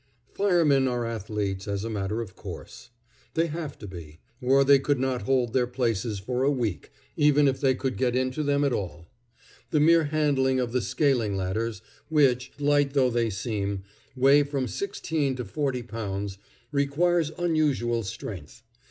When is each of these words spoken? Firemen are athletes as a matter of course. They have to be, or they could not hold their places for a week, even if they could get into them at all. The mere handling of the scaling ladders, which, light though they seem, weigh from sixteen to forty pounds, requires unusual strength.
Firemen 0.33 0.87
are 0.87 1.05
athletes 1.05 1.67
as 1.67 1.83
a 1.83 1.89
matter 1.91 2.21
of 2.21 2.35
course. 2.35 2.89
They 3.35 3.45
have 3.45 3.77
to 3.77 3.87
be, 3.87 4.19
or 4.41 4.63
they 4.63 4.79
could 4.79 4.97
not 4.99 5.21
hold 5.27 5.53
their 5.53 5.67
places 5.67 6.17
for 6.17 6.41
a 6.41 6.49
week, 6.49 6.91
even 7.15 7.47
if 7.47 7.61
they 7.61 7.75
could 7.75 7.97
get 7.97 8.15
into 8.15 8.41
them 8.41 8.63
at 8.63 8.73
all. 8.73 9.05
The 9.69 9.79
mere 9.79 10.05
handling 10.05 10.59
of 10.59 10.71
the 10.71 10.81
scaling 10.81 11.37
ladders, 11.37 11.83
which, 12.09 12.51
light 12.57 12.93
though 12.95 13.11
they 13.11 13.29
seem, 13.29 13.83
weigh 14.15 14.41
from 14.41 14.67
sixteen 14.67 15.35
to 15.35 15.45
forty 15.45 15.83
pounds, 15.83 16.39
requires 16.71 17.29
unusual 17.37 18.01
strength. 18.01 18.63